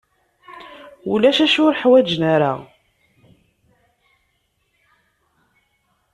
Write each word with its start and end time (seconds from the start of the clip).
Ulac 1.11 1.37
acu 1.45 1.61
ur 1.67 1.75
ḥwaǧen 1.81 2.21
ara. 2.33 2.53